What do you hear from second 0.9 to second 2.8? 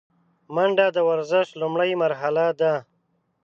د ورزش لومړۍ مرحله ده